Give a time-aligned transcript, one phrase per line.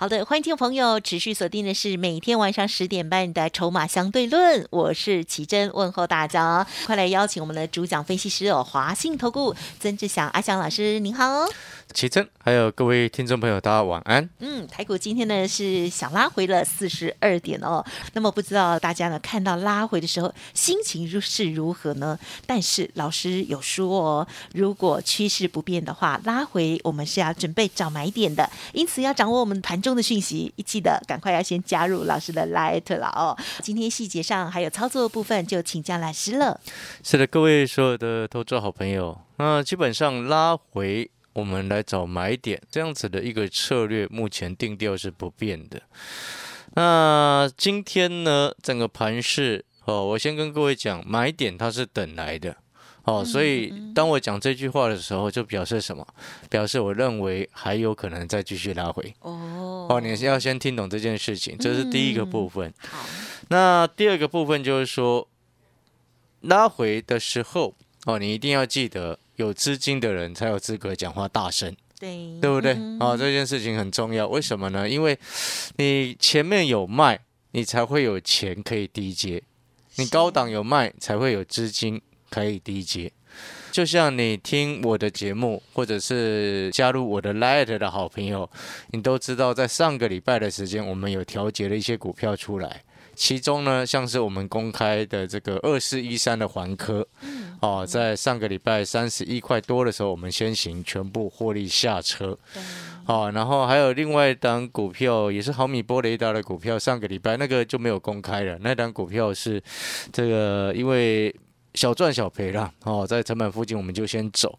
[0.00, 11.44] 好的，欢迎听众朋友持续锁定的是每天晚上十点半的《筹码相对论》，我是奇珍，问候大家，快来邀请我们的主讲分析师哦，华信投顾曾志祥阿祥老师，您好。
[11.94, 14.28] 奇珍，还有各位听众朋友，大家晚安。
[14.38, 17.84] 嗯，台股今天呢是小拉回了四十二点哦。
[18.12, 22.16] 那么不知道大家呢看到拉回的时候心情如是如何呢？
[22.46, 28.48] 但是老师有说哦，如果趋势不变的话，拉回我们是要准备找买点的。
[28.74, 33.36] 因此要掌握我们盘中中的讯息，记得赶快要先加入老师的 Light 了哦。
[33.62, 36.60] 今天细节上还有操作部分，就请教老师了。
[37.02, 41.10] 是的，各位所有的投资好朋友，那基本上拉回。
[41.34, 45.80] 我们来找买点，这样子的一个策略，目前定调是不变的。
[46.74, 52.56] 那今天呢，整个盘市哦，我先跟各位讲，买点它是等来的
[53.08, 56.06] 哦，所以当我讲这句话的时候，就表示什么？
[56.50, 59.86] 表示我认为还有可能再继续拉回哦。
[59.88, 62.72] 哦，你要先听懂这件事情，这是第一个部分。
[62.88, 62.98] 好，
[63.48, 65.26] 那第二个部分就是说，
[66.42, 69.18] 拉回的时候哦，你一定要记得。
[69.38, 72.72] 有资金的人才有资格讲话大声，对对不对？
[72.98, 74.26] 啊，这件事情很重要。
[74.26, 74.90] 为什么呢？
[74.90, 75.16] 因为
[75.76, 77.20] 你前面有卖，
[77.52, 79.40] 你才会有钱可以低接；
[79.94, 83.12] 你高档有卖，才会有资金可以低接。
[83.70, 88.48] 就像你听我的节目，或者是加入我的 Light 的好朋友，
[88.90, 92.82] 你都知道，在上个礼拜的时间，我们有调节了一些股票出来。
[93.14, 97.06] 其中呢，像是我们公开的这个二四一三的环科，
[97.60, 102.38] 哦，在上个礼拜三十一块多的时候，我们先行全部获利下车，
[103.06, 109.60] 哦，然后还有另外一档股票，也是毫米波雷达的股票，上个礼拜那个就没有公开了，那档股票是
[110.12, 111.34] 这个因为
[111.78, 114.58] 小赚小赔啦，哦，在成本附近我们就先走，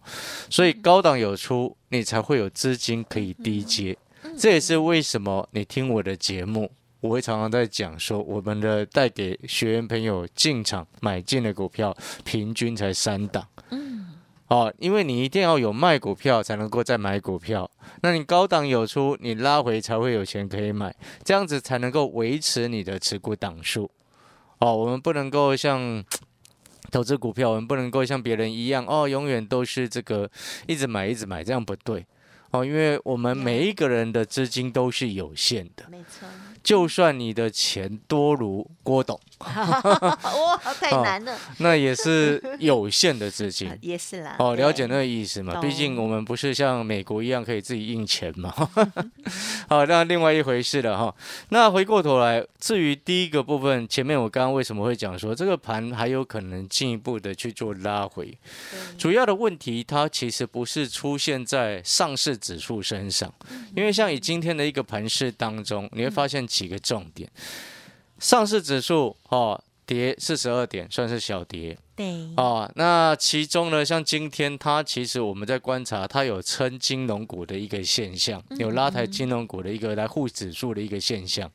[0.49, 3.97] 所以高档有出，你才会有资金可以低接，
[4.37, 6.71] 这也是为什么你听我的节目。
[7.01, 11.93] 我会常常在讲说，我们的带给学员朋友进场买进的股票，
[12.23, 13.45] 平均才三档。
[13.71, 14.15] 嗯，
[14.47, 17.69] 哦，因为你一定要有卖股票才能够再买股票，
[18.01, 23.91] 那你高档有出，你拉回才会有钱可以买，这样子才能够维持你的持股档数。
[24.59, 26.03] 哦，我们不能够像
[26.89, 30.29] 投资股票，我们不能够像别人一样，哦，永远都是这个
[30.67, 32.05] 一直买一直买，这样不对。
[32.51, 35.85] 哦，因为我们每一个人的资金都是有限的。
[35.91, 36.27] 没错。
[36.63, 41.37] 就算你的钱多如郭董， 哇，太难了。
[41.59, 44.35] 那也是有限的资金， 也是啦。
[44.39, 45.61] 哦，了解那个意思嘛？
[45.61, 48.53] 毕竟我们不是像美国一样可以自己印钱嘛。
[49.69, 51.15] 好，那另外一回事了哈。
[51.49, 58.37] 那回过头来，至于第一个部分，前面我刚刚为什么会讲说这个盘还有可能进一步的去做拉回？
[58.97, 63.33] 主要的问题它其实不是出现在上市指数身上，
[63.75, 66.45] 因为像以今天的一个盘势当中，你会发现。
[66.49, 67.29] 几个重点，
[68.19, 71.77] 上市指数哦跌四十二点，算是小跌。
[71.95, 81.51] 对哦，那其中呢，像今天它其实我们在观察，它有撑金融股的一个现象，有拉抬金融股的一个来护指数的一个现象。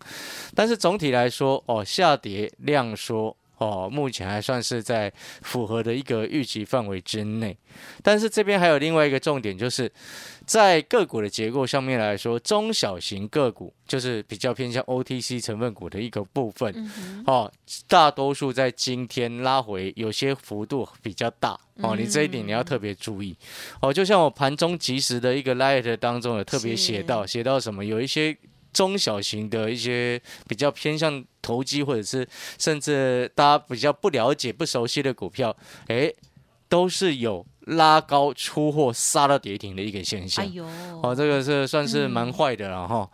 [0.54, 7.56] 但是总体来说，哦下跌量缩哦，目前还算是在符合的一个预期范围之内。
[8.02, 9.90] 但是这边还有另外一个重点，就是。
[10.46, 16.70] 在个股的结构上面来说，中小型个股就是比较偏向 OTC 成分股的一个部分，
[17.26, 17.50] 哦，
[17.88, 23.34] 大多数在今天拉回，有些幅度比较大哦，你这一点你要特别注意
[23.80, 23.90] 哦。
[23.90, 28.36] 就像我盘中及时的一个 light 当中有特别写到，写到什么，有一些
[28.74, 36.12] 中小型的一些比较偏向投机或者是甚至大家比较不了解、不熟悉的股票，哎，
[36.68, 37.46] 都是有。
[37.68, 40.66] 拉高出货杀到跌停的一个现象，哎呦，
[41.02, 43.10] 哦，这个是算是蛮坏的了哈。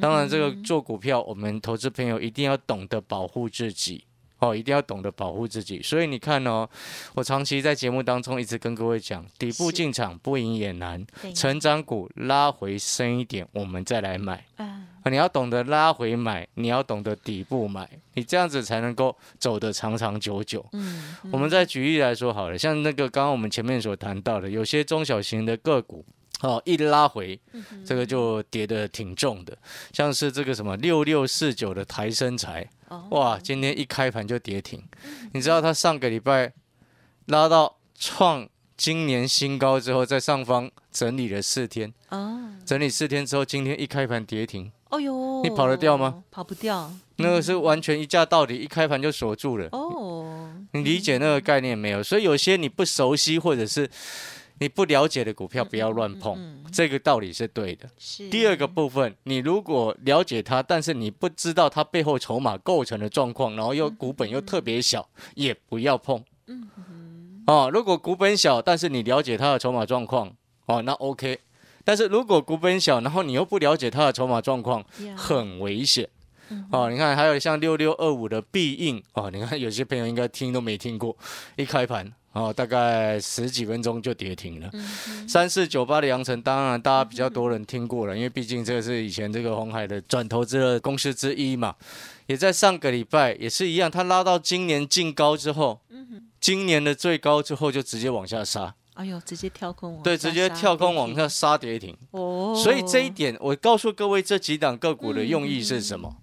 [0.00, 4.04] 当然，这个做股票，我们投资朋友一定要懂得保护自己，
[4.42, 5.80] 哦，一定要懂得保护自己。
[5.80, 6.68] 所以你看哦，
[7.14, 14.44] 我长期在节目当中一直跟各位讲，底部进场不赢也难，成长股拉回深一点，我们再来买。
[14.56, 20.64] 啊你要懂得拉回买，你要懂得底部买，你这样子才能够走得长长久久。
[20.74, 26.04] 嗯，我们再举例来说好了，像那个刚刚我们前面所谈到的，有些中小型的个股，
[26.42, 27.40] 哦，一拉回，
[27.86, 29.56] 这个就跌得挺重的，
[29.92, 32.68] 像是这个什么六六四九的台生材，
[33.10, 34.82] 哇，今天一开盘就跌停，
[35.32, 36.52] 你知道它上个礼拜
[37.26, 46.24] 拉到创今年新高之后，在上方整理了四天，啊，整理四天之后，今天一开盘跌停，哦呦，你跑得掉吗？
[46.30, 49.68] 跑不掉那个是完全一价到底，一开盘就锁住了。
[49.70, 52.02] 哦，你理解那个概念没有？
[52.02, 53.88] 所以有些你不熟悉或者是
[54.62, 56.36] 你不了解的股票，不要乱碰。
[56.38, 57.86] 嗯这个道理是对的。
[57.98, 66.24] 是第二个部分，你如果了解它，但是你不知道它背后筹码构成的状况，然后又股本又特别小，也不要碰。
[66.46, 70.32] 嗯哦，如果股本小，但是你了解它的筹码状况，
[70.66, 71.40] 哦，那 OK。
[71.84, 76.08] 但是如果股本小，然后你又不了解它的筹码状况，呀很危险。
[76.70, 81.14] 哦，你看，还有像六六二五的必应哦，你看有些朋友应该听都没听过，
[81.56, 84.70] 一开盘哦，大概十几分钟就跌停了。
[85.28, 91.74] 三四九八的阳城，当然大家比较多人听过了，因为毕竟这个是以前这个红海的转投资的公司之一嘛，
[92.26, 95.80] 也在上个礼拜也是一样，它拉到今年净高之后，
[96.40, 101.96] 今年的最高之后就直接往下杀，哎呦，直接跳空往对，直接跳空往下杀跌停。
[102.12, 106.16] 哦，所以这一点，我告诉各位，这几档个股的用意是什么？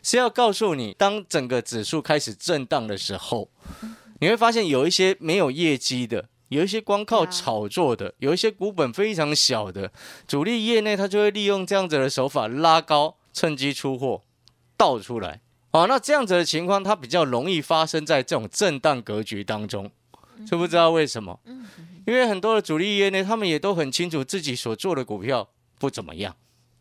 [0.00, 3.50] 是要告诉你，当整个指数开始震荡的时候，
[4.20, 9.92] 你会发现有一些没有业绩的，有一些光靠炒作的，有一些股本非常小的，
[10.26, 14.22] 主力业内他就会利用这样子的手法拉高，趁机出货，
[14.76, 15.40] 倒出来。
[15.70, 19.90] 哦，那这样子的情况，它比较容易发生在这种震荡格局当中，
[20.46, 21.38] 知不知道为什么？
[22.06, 25.46] 因为很多的主力业内，他们也都很清楚自己所做的股票
[25.78, 26.34] 不怎么样，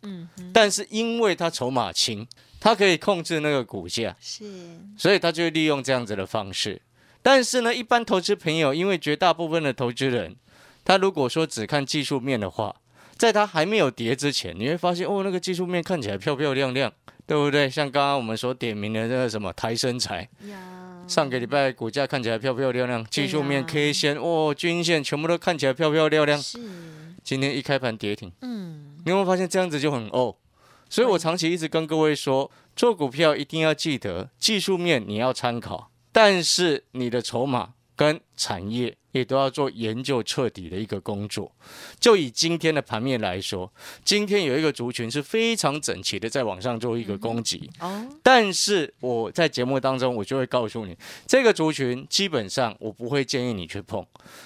[0.03, 2.25] 嗯，但是因为他筹码轻，
[2.61, 6.81] 他可以控制那个股价，是所以他就会利用这样子的方式。
[7.27, 10.37] 但是呢，一般投资朋友，因为绝大部分的投资人，
[10.85, 12.73] 他如果说只看技术面的话，
[13.17, 16.89] 在他还没有跌之前，你会发现哦，那个技术面看起来漂漂亮亮，
[17.25, 17.69] 对不对？
[17.69, 26.41] 像刚刚我们所点名的那个什么台生财，呀，上个礼拜股价看起来漂漂亮亮，技术面 K 线哦，均线全部都看起来漂漂亮亮。
[26.41, 26.57] 是。
[27.25, 28.95] 今天一开盘跌停，嗯。
[29.03, 30.33] 你有没有发现这样子就很哦？
[30.89, 41.51] 所以我长期一直跟各位说，做股票一定要记得技术面你要参考，但是你的筹码跟产业也都要做研究彻底的一个工作。
[41.99, 43.71] 就以今天的盘面来说，
[44.03, 50.97] 今天有一个族群是非常整齐的在往上做一个攻击，哦但是我在节目当中我就会告诉你，
[51.27, 54.03] 这个族群基本上我不会建议你去碰。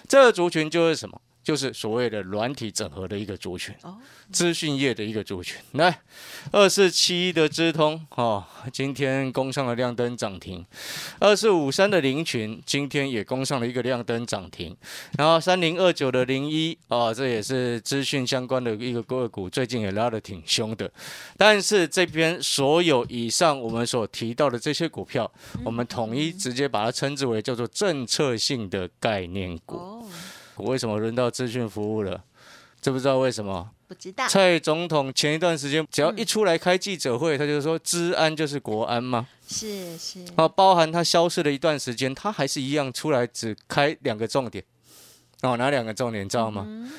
[0.09, 1.21] 这个族群就是什么？
[1.43, 3.73] 就是所谓的软体整合的一个族群。
[3.83, 3.97] 哦
[4.31, 5.57] 资讯业的一个族群。
[5.73, 6.01] 来，
[6.53, 8.41] 二四七一的资通哦，
[8.71, 10.63] 今天攻上了亮灯涨停；
[11.19, 14.73] 二四五三的林群今天也攻上了一个亮灯涨停。
[15.17, 20.89] 然后三零二九的零一哦，这也是资讯相关的一个个股，最近也拉得挺凶的。
[21.35, 25.29] 但是这边所有以上我们所提到的这些股票，
[25.65, 30.07] 我们统一直接把它称之为叫做政策性的概念股。
[30.61, 32.23] 哦，为什么轮到资讯服务了？
[32.81, 33.69] 知不知道为什么？
[33.87, 39.27] 不知道蔡总统前一段时间只要一出来开记者会，他就说治安就是国安嘛。
[39.47, 44.63] 是是啊，包含他消失了一段时间，他还是一样出来只开两个重点。
[45.41, 46.65] 哦，哪两个重点知道吗？
[46.67, 46.91] 嗯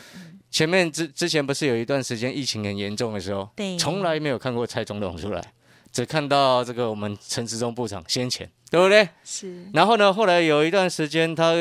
[0.50, 5.42] 前面之之前不是有一段时间疫情很严重的时候，对从来没有看过蔡总统出来，
[5.90, 9.08] 只看到这个我们陈时中部长先前，对不对？
[9.24, 11.54] 是然后呢，后来有一段时间他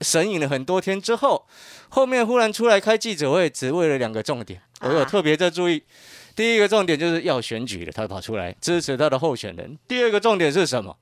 [0.00, 1.46] 神隐了很多天之后，
[1.88, 5.82] 后面忽然出来开记者会，只为了两个重点，我有啊特别在注意。
[6.36, 9.76] 第一个重点就是要选举了，他跑出来支持他的候选人。
[9.88, 10.96] 第二个重点是什么？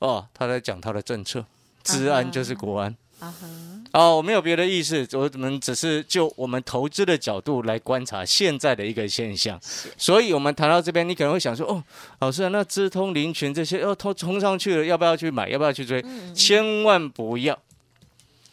[0.00, 1.44] 哦，他在讲他的政策，
[1.82, 2.94] 治安就是国安。
[3.18, 3.48] 啊哈
[3.92, 9.58] 哦，我没有别的意思，我们只是就我们投资的角度来观察现在的一个现象。
[9.96, 11.82] 所以，我们谈到这边，你可能会想说，哦，
[12.18, 15.48] 老师啊，那资通林群这些要冲冲上去了，要不要去买？
[15.48, 16.04] 要不要去追？
[16.34, 17.58] 千万不要。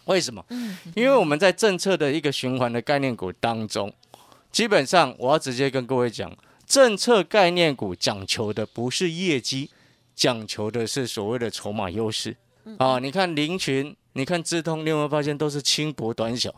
[0.06, 0.44] 为什么？
[0.96, 3.94] 因为我们在政策的一个循环的概念股当中，
[4.52, 9.70] 基本上我要直接跟各位讲，政策概念股讲求的不是业绩，
[10.16, 12.36] 讲求的是所谓的筹码优势。
[12.78, 16.54] 啊，你看林群，你看智通，你有没有发现都是轻薄短小，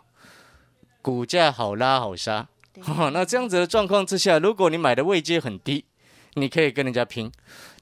[1.01, 2.47] 股价好拉好杀？
[2.85, 5.85] 哦， 那这样子的状况之下，如果你买的位阶很低，
[6.33, 7.31] 你可以跟人家拼，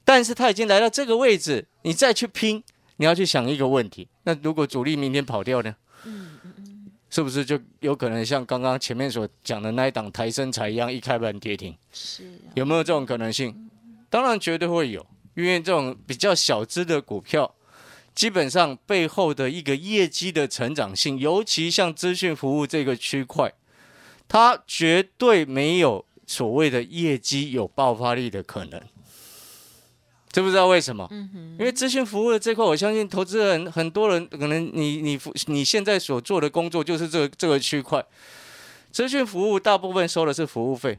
[0.04, 2.62] 但是他已经来到这个位置，你再去拼，
[2.96, 5.74] 你要去想一个问题：那如果主力明天跑掉呢？
[7.08, 11.72] 是不是就有可能像刚刚前面所讲的那一档台生财一样，一开盘跌停？
[11.92, 13.70] 是啊有没有这种可能性？
[14.10, 17.54] 当然绝对会有，因为这种比较小资的股票，
[18.16, 23.52] 基本上背后的一个业绩的成长性，尤其像资讯服务这个区块，
[24.26, 28.82] 它绝对没有所谓的业绩有爆发力的可能。
[30.34, 31.08] 知不知道为什么？
[31.56, 38.04] 因为资讯服务的这块，我相信投资人很多人可能你你你现在所做的工作就是这个这个区块，
[38.90, 40.98] 资讯服务大部分收的是服务费，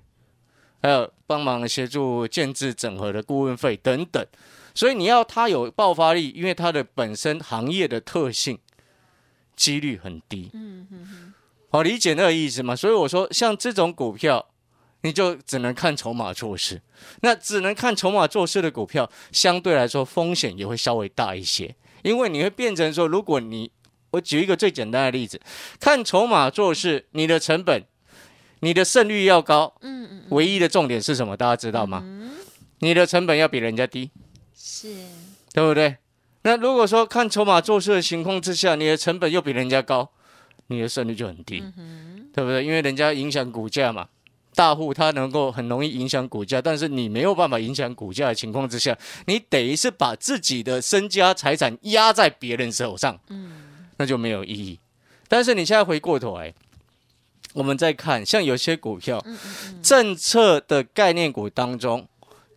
[0.82, 4.25] 还有帮忙协助建制整合的顾问费等等，
[4.74, 8.58] 所以你要它有爆发力，因为它的本身行业的特性
[9.54, 10.50] 几率很低。
[10.54, 11.34] 嗯哼哼，
[11.70, 12.74] 好，理解那个意思嘛？
[12.74, 14.48] 所以我说，像这种股票，
[15.06, 16.82] 你就只能看筹码做事。
[17.22, 23.72] 那只能看筹码做事的股票，相对来说风险也会稍微大一些，因为你会变成说，如果你
[24.10, 25.40] 我举一个最简单的例子，
[25.80, 27.84] 看筹码做事，你的成本、
[28.62, 31.38] 你的胜率要高，嗯嗯，唯一的重点是什么？
[31.38, 32.02] 大家知道吗？
[32.04, 32.32] 嗯，
[32.80, 34.10] 你的成本要比人家低，
[34.58, 34.92] 是，
[35.54, 35.98] 对不对？
[36.42, 40.10] 那如果说看筹码做事的情况之下，你的成本又比人家高，
[40.68, 41.64] 你的胜率就很低。
[41.78, 42.66] 嗯，对不对？
[42.66, 44.08] 因为人家影响股价嘛，
[44.56, 48.98] 大户他能够很容易影响股价，但是你没有办法影响股价的情况之下，
[49.28, 53.52] 你等于是把自己的身家财产压在别人手上，嗯，
[53.98, 54.80] 那就没有意义。
[55.28, 56.54] 但是你现在回过头来，
[57.54, 62.08] 我们再看，像有些股票，嗯嗯嗯，政策的概念股当中，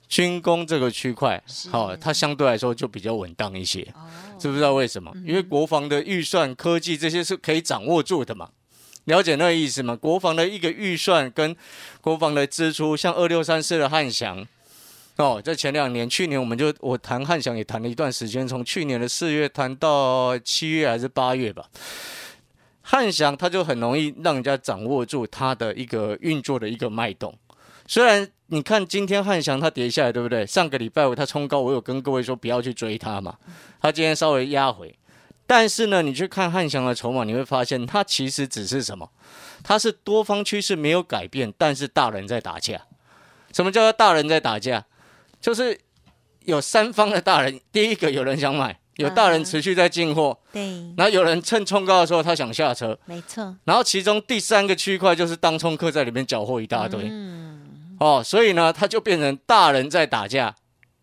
[0.08, 3.82] 军工这个区块，是好、它相对来说就比较稳当一些。
[3.94, 4.06] 哦，
[4.38, 5.12] 知不知道为什么？
[5.26, 8.50] 因为国防的预算、科技这些是可以掌握住的嘛。
[9.08, 9.96] 了解那意思吗？
[9.96, 11.56] 国防的一个预算跟
[12.02, 14.46] 国防的支出，像二六三四的汉翔，
[15.16, 21.64] 哦，在前两年，去年我们就我谈汉翔也谈了一段时间，从去年的四月谈到七月还是八月吧。
[22.82, 27.34] 汉翔它就很容易让人家掌握住它的一个运作的一个脉动。
[27.86, 30.44] 虽然你看今天汉翔它跌下来，对不对？
[30.44, 33.36] 上个礼拜五它冲高，我有跟各位说不要去追它嘛。
[33.80, 34.94] 它今天稍微压回，
[35.48, 39.10] 但是呢，你去看汉翔的筹码，你会发现它其实只是什么？
[39.64, 42.82] 它是多方趋势没有改变，但是大人在打架。
[43.52, 44.84] 什么叫做大人在打架？
[45.40, 45.80] 就是
[46.44, 50.62] 有三方的大人，第一个有人想买，有大人持续在进货，对，
[50.98, 57.08] 然后有人趁冲高的时候他想下车，没错，然后其中第三个区块就是当冲客在里面缴获一大堆。
[57.08, 60.54] 嗯，哦，所以呢，它就变成大人在打架，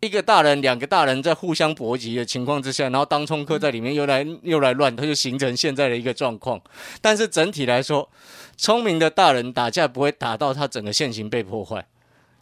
[0.06, 6.62] 一个大人、两个大人在互相搏击的情况之下，然后当冲客在里面又来又来乱，他就形成现在的一个状况。
[7.02, 8.08] 但是整体来说，
[8.56, 11.86] 聪明的大人打架不会打到他整个线型被破坏，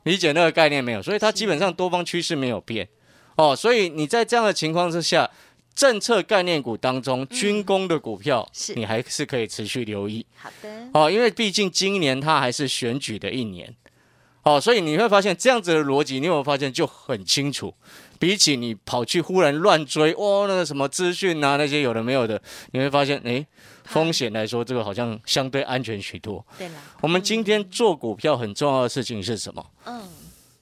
[0.04, 1.02] 理解那个概念没有？
[1.02, 2.88] 所以它基本上多方趋势没有变。
[3.36, 5.30] 哦，所以你在这样的情况之下，
[5.74, 10.24] 政策概念股当中，军工的股票，是你还是可以持续留意。
[10.36, 13.74] 好的，哦，因为毕竟今年它还是选举的一年，
[14.44, 17.74] 哦，所以你会发现这样子的逻辑，你有没有发现就很清楚？
[18.20, 23.46] 比起你跑去忽然乱追，哦，那个什么资讯啊，那些有的没有的，你会发现，诶，
[23.86, 26.46] 风险来说，这个好像相对安全许多。
[26.58, 29.66] 对了，我们今天做股票很重要的事情是什么？
[29.86, 30.02] 嗯，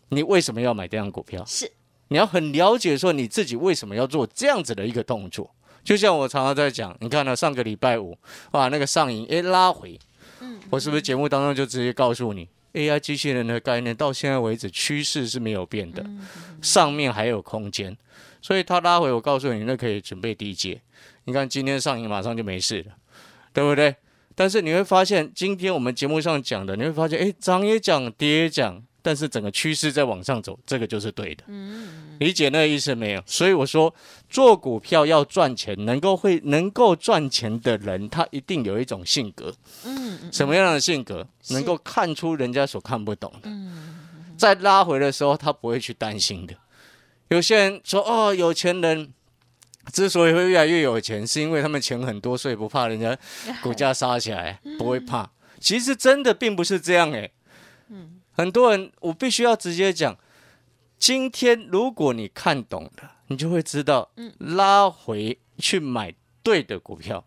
[0.10, 1.44] 你为什么要买这样股票？
[1.46, 1.72] 是，
[2.08, 5.50] 你要很了解说你自己为什么要做这样子的一个动作。
[5.84, 8.18] 就像我常常在讲，你看呢，上个礼拜五，
[8.52, 10.00] 哇，那个上影诶拉回，
[10.40, 16.06] 嗯，我是不是节目当中就直接告诉你，AI 机器人的概念到现在为止趋势是没有变的，
[16.62, 17.98] 上面还有空间，
[18.42, 20.82] 所以它拉回，我告诉你，那可以准备低接。
[21.26, 22.96] 你看今天上影马上就没事了，
[23.54, 23.96] 对不对？
[24.34, 31.44] 但是你会发现，今天我们节目上讲的，你会发现，哎，涨也涨，跌也涨，但是整个趋势在往上走，这个就是对的。
[31.48, 33.24] 嗯，理解那个意思没有？
[33.26, 33.94] 所以我说，
[34.30, 39.54] 做股票要赚钱，能够会能够赚钱的人，他一定有一种性格。
[40.32, 41.28] 什么样的性格？
[41.50, 43.50] 能够看出人家所看不懂的。
[43.50, 43.96] 嗯，
[44.38, 46.54] 在拉回的时候，他不会去担心的。
[47.30, 49.12] 有些人说，哦，有钱人
[49.92, 53.18] 之所以会越来越有钱，是因为他们钱很多，所以不怕人家
[53.64, 55.30] 股价杀起来， 不会怕。
[55.60, 57.32] 其实真的并不是这样诶。
[57.36, 57.41] 嗯，
[58.32, 60.18] 很多人，我必须要直接讲，
[60.98, 67.26] 今天如果你看懂了，你就会知道，嗯拉回去买对的股票，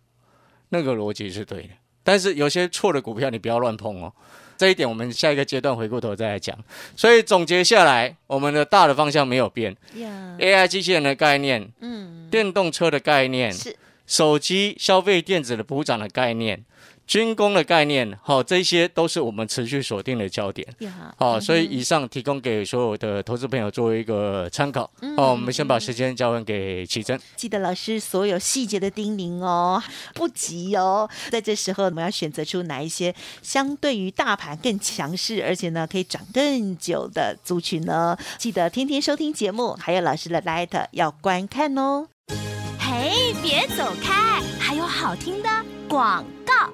[0.70, 1.70] 那个逻辑是对的。
[2.02, 4.12] 但是有些错的股票，你不要乱碰哦。
[4.56, 6.56] 这一点我们下一个阶段回过头再来讲。
[6.96, 16.64] 所以总结下来，我们的大的方向没有变呀，，AI 机器人的概念、嗯，电动车的概念、是，手机消费电子的补涨的概念、
[17.06, 20.66] 军工的概念，好、这些都是我们持续锁定的焦点。
[20.78, 24.90] 呀，好、所以以上提供给所有的投资朋友作为一个参考。
[25.02, 27.20] 嗯好、我们先把时间交还给奇珍。
[27.36, 29.82] 记得老师所有细节的叮咛哦，
[30.14, 31.08] 不急哦。
[31.30, 38.16] 在这时候，我们要选择出哪一些相对于大盘更强势，而且呢可以涨更久的族群呢？
[38.38, 42.08] 记得天天收听节目，还有老师的 Light 要观看哦。
[42.78, 45.48] 嘿，别走开，还有好听的
[45.88, 46.72] 广告。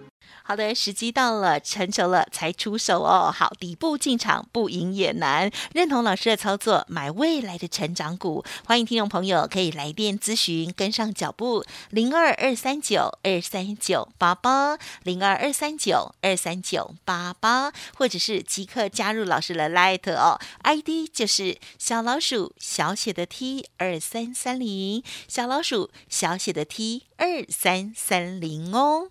[0.50, 3.30] 好的，时机到了，成熟了才出手哦。
[3.32, 8.44] 好，底部进场不赢也难，认同老师的操作，买未来的成长股。
[8.64, 29.10] 欢迎听众朋友可以来电咨询，跟上脚步，零二二三九二三九八八，零二二三九二三九八八，或者是即刻加入老师的 Light 哦，ID 就是小老鼠小写的 T 二三三零，小老鼠小写的 T 二三三零哦。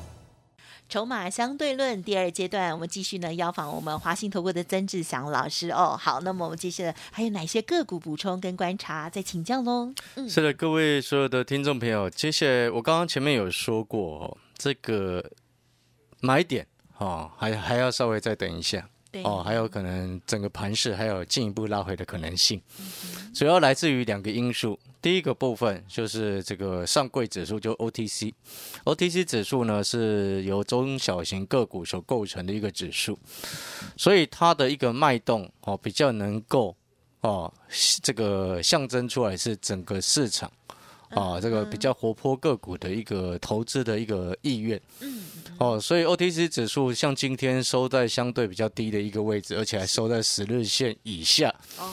[0.91, 5.97] 筹码相对论第二阶段，我们继续呢邀访我们华信投顾的曾志祥老师哦。
[5.97, 9.93] 好，那么我们接下来还有哪些个股补充跟观察，再请教喽。
[10.15, 15.23] 嗯，是的，各位所有的听众朋友，接下来我刚刚前面有说过，这个
[16.19, 16.67] 买点
[16.97, 18.85] 哦，还还要稍微再等一下。
[19.23, 22.61] 哦，还有可能整个盘势还有进一步拉回的可能性，
[23.33, 24.77] 主要来自于两个因素。
[25.01, 33.17] 第一个部分就是这个上柜指数，就 OTC，OTC 指数呢是由中小型个股所构成的一个指数，
[33.97, 36.75] 所以它的一个脉动哦比较能够
[37.21, 37.51] 哦
[38.03, 40.51] 这个象征出来是整个市场
[41.09, 44.79] 啊这个比较活泼个股的一个投资的一个意愿。
[45.57, 51.53] 哦，所以 OTC 指数像今天收在相对比较低的一个位置，而且还收在十日线以下。
[51.77, 51.87] 哦，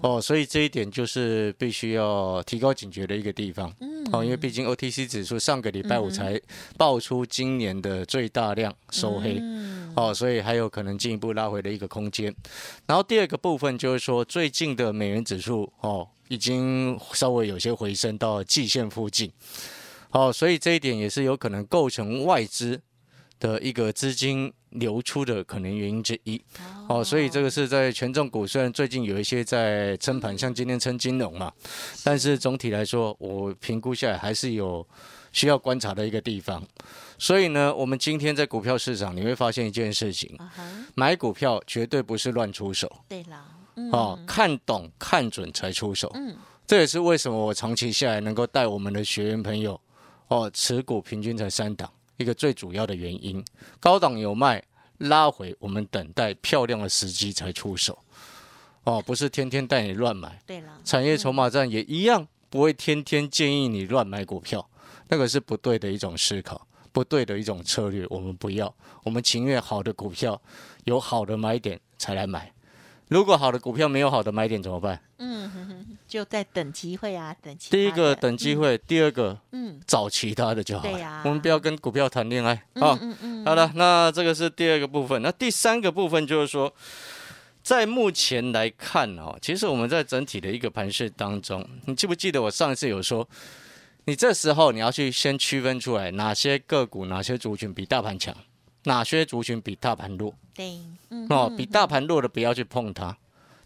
[0.00, 3.72] 哦，所以这一点就是必须要提高警觉的一个地方。
[3.80, 6.40] 嗯，哦，因为毕竟 OTC 指数上个礼拜五才
[6.76, 9.38] 爆出今年的最大量收黑。
[9.40, 12.32] 嗯，哦，所以还有可能进一步拉回的一个空间。
[12.86, 19.32] 然后第二个部分就是说，最近的美元指数哦，已经稍微有些回升到季线附近。
[20.10, 22.80] 哦，所以这一点也是有可能构成外资。
[23.38, 26.40] 的一个资金流出的可能原因之一，
[26.88, 31.52] 哦，所以这个是在权重股，虽然最近有一些在撑盘，像今天撑金融嘛，
[32.04, 34.86] 但是总体来说，我评估下来还是有
[35.32, 36.62] 需要观察的一个地方。
[37.18, 40.36] 所以呢，我们今天在股票市场，你会发现一件事情，
[40.94, 43.44] 买股票绝对不是乱出手，对啦，
[43.92, 46.36] 哦，看懂看准才出手，嗯，
[46.66, 49.80] 这也是为什么我长期下来能够带我们的学员朋友，
[50.28, 51.90] 哦，持股平均才三档。
[52.18, 53.42] 一个最主要的原因，
[53.80, 54.62] 高档有卖，
[54.98, 57.98] 拉回，我们等待漂亮的时机才出手，
[58.84, 60.38] 哦，不是天天带你乱买。
[60.46, 64.68] 对了，产业筹码战也一样，不会天天建议你乱买股票，
[65.08, 70.40] 那个是不对的一种思考，不对的一种策略，我们不要，我们情愿好的股票
[70.84, 72.52] 有好的买点才来买。
[73.08, 75.00] 如果好的股票没有好的买点怎么办？
[75.18, 77.70] 嗯，就在等机会啊，等机。
[77.70, 80.82] 第一个等机会，第二个，嗯，找其他的就好。
[80.82, 82.98] 对呀，我们不要跟股票谈恋爱啊。
[83.00, 83.44] 嗯嗯。
[83.46, 85.22] 好了，那这个是第二个部分。
[85.22, 86.72] 那第三个部分就是说，
[87.62, 93.26] 在目前来看哦，其实我们在整体的一个盘势当中，你记不记得我上一次有说，
[94.04, 98.36] 你这时候你要去先区分出来哪些个股、哪些族群比大盘强。
[98.84, 100.34] 哪些族群比大盘弱？
[100.54, 100.78] 对，
[101.30, 103.16] 哦，比大盘弱的不要去碰它。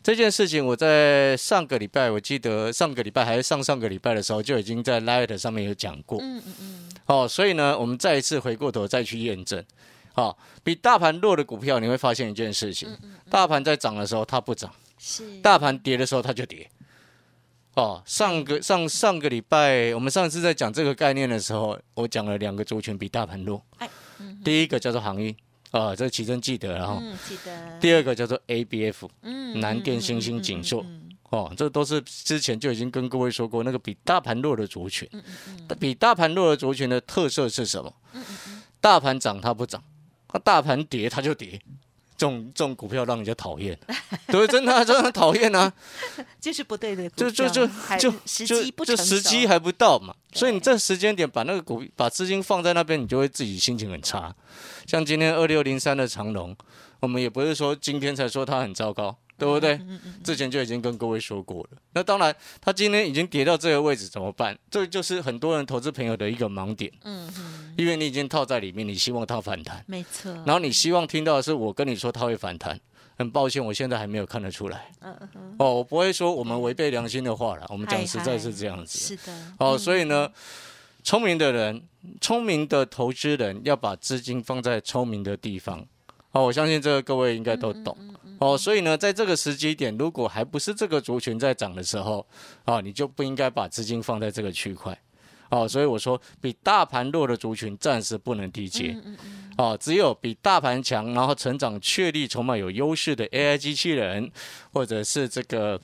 [0.02, 6.18] 这件事情我在上个礼拜，我记得上个礼拜还是上上个礼拜的时候就已经在 Light 上面有讲过。
[6.20, 6.92] 嗯嗯嗯。
[7.06, 9.64] 哦，所以呢，我们再一次回过头再去验证。
[10.14, 12.88] 哦，比大盘弱的股票，你会发现一件事情：
[13.30, 16.68] 大盘在涨的时候它不涨，是；大盘跌的时候它就跌。
[17.74, 23.62] 哦，上个上上个礼拜，我们上次在讲这个概念的时候，我讲了两个族群比大盘弱。
[24.44, 25.34] 第一个叫做航运，
[25.70, 27.78] 啊，这其中记得然后，记得。
[27.80, 30.84] 第二个叫做 ABF，嗯，南电、星星、锦硕，
[31.30, 37.92] 哦，这都是之前就已经跟各位说过，那个比大盘弱的族群，嗯嗯比大盘弱的族群的特色是什么？
[38.80, 39.82] 大盘涨它不涨，
[40.28, 41.60] 它大盘跌它就跌。
[42.22, 43.76] 这种这种股票让人家讨厌，
[44.30, 45.72] 对，真的真的很讨厌啊！
[46.40, 47.66] 就是不对的，就就就
[47.98, 54.32] 就时机不成时机还不到嘛，所以你这时间点把那个股把资金放在那边，你就会自己心情很差。
[54.86, 56.56] 像今天二六零三的长龙，
[57.00, 59.18] 我们也不是说今天才说它很糟糕。
[59.42, 59.80] 对不对？
[60.22, 61.70] 之前就已经跟各位说过了。
[61.94, 64.56] 那当然，它今天已经跌到这个位置，怎么办？
[64.70, 66.92] 这就是很多人投资朋友的一个盲点。
[67.02, 67.74] 嗯嗯。
[67.76, 69.82] 因为你已经套在里面，你希望它反弹。
[69.88, 70.32] 没错。
[70.46, 72.78] 然后你希望听到的是我跟你说它会反弹。
[73.18, 74.92] 很抱歉，我现在还没有看得出来。
[75.00, 75.56] 嗯嗯。
[75.58, 77.66] 哦，我不会说我们违背良心的话了。
[77.68, 78.98] 我们讲实在是这样子。
[78.98, 79.32] 是的。
[79.58, 80.30] 哦，所以呢，
[81.02, 81.82] 聪明的人，
[82.20, 85.84] 聪明的投资人要把资金放在聪明的地方。
[86.32, 87.96] 哦，我相信这个各位应该都懂。
[88.38, 92.26] 哦，所以呢，在这个时机点，如果还不是这个族群在涨的时候，
[92.64, 94.98] 哦，你就不应该把资金放在这个区块。
[95.50, 98.96] 哦，所以我说，比大盘弱的族群暂时不能低接。
[99.56, 104.30] 哦，只有比大盘强，然后成长确立、筹码有优势的 AI 机器人，
[104.72, 105.80] 或者是这个。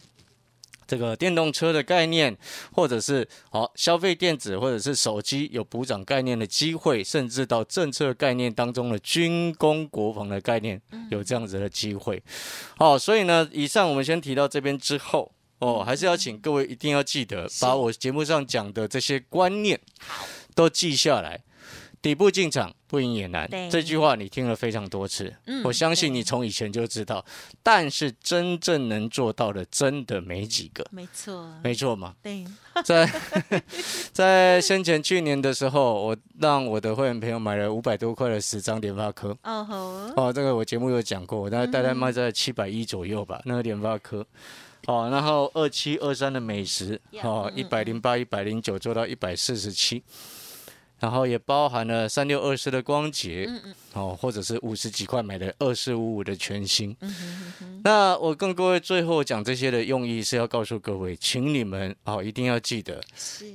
[0.88, 2.35] 这个电动车的概念，
[2.72, 12.20] 或者是好消费电子，或者是手机有补涨概念的机会，甚至到政策概念当中的军工国防的概念，有这样子的机会。
[12.79, 19.79] 好，所以呢，以上我们先提到这边之后，哦，还是要请各位一定要记得，把我节目上讲的这些观念
[20.55, 21.44] 都记下来。
[22.00, 25.34] 底部进场不赢也难，这句话你听了非常多次，
[25.64, 27.24] 我相信你从以前就知道，
[27.62, 30.87] 但是真正能做到的真的没几个。
[30.90, 32.14] 没错，没错嘛。
[32.22, 32.46] 对，
[32.84, 33.11] 在
[34.12, 39.37] 在先前去年的时候，我让我的会员朋友买了五百多块的十张联发科。
[39.42, 39.76] 哦吼，
[40.16, 44.24] 哦，这个我节目有讲过，我大概大概卖在七百一左右吧，那个联发科。
[44.87, 50.02] 哦，然后二七二三的美食，哦，一百零八、一百零九做到一百四十七。
[51.00, 56.96] 然后也包含了三六二四的光洁，嗯嗯，哦，或者是五十几块买的二四五五的全新。
[57.00, 57.52] 嗯
[57.84, 63.00] 那我跟各位最后讲这些的用意是要告诉各位，请你们哦一定要记得，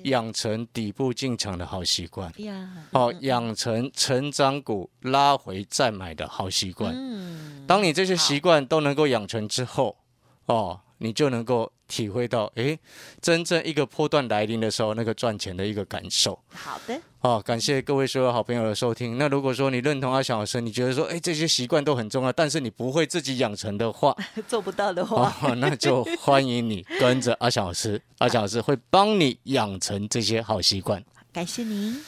[0.03, 2.31] 养成底部进场的好习惯。
[2.37, 6.93] 呀，哦，养成成长股拉回再买的好习惯。
[6.95, 9.97] 嗯，当你这些习惯都能够养成之后，
[10.45, 10.79] 哦。
[10.99, 12.75] 你就能够体会到，哎，
[13.21, 16.39] 真正一个波段来临的时候，那个赚钱的一个感受。
[16.51, 19.19] 好的，好，感谢各位所有好朋友的收听。
[19.19, 24.15] 那如果说你认同阿翔老师，你觉得说，哎，这些习惯都很重要，但是你不会自己养成的话，
[24.49, 31.03] 做不到的话，那就欢迎你跟着阿翔老师， 阿翔老师会帮你养成这些好习惯。
[31.31, 32.03] 感谢您。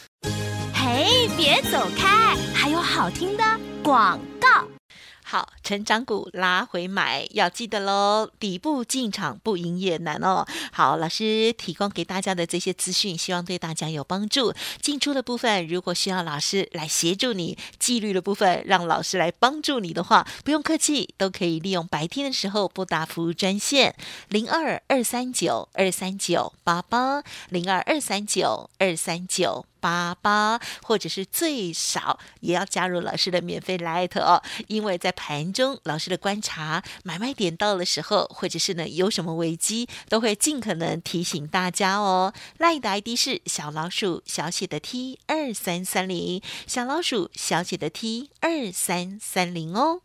[0.73, 3.43] 嘿，别走开，还有好听的
[3.83, 4.74] 广告。
[5.35, 10.45] 好，成长股拉回买要记得喽，底部进场不赢也难哦。
[10.71, 14.53] 好，老师提供给大家的这些资讯，希望对大家有帮助。
[14.81, 23.93] 进出的部分，如果需要老师来协助你，纪律的部分让老师来帮助你的话，不用客气，都可以利用白天的时候拨打服务专线
[24.29, 29.65] 零二二三九二三九八八零二二三九二三九。
[29.85, 42.33] 八八，或者是最少也要加入老师的免费 light 哦，因为在盘中老师的观察，买卖点到的时候，或者是呢有什么危机，都会尽可能提醒大家哦。
[42.57, 50.04] 赖的 ID 是小老鼠小写的 T 二三三零，小老鼠小写的 T 二三三零哦。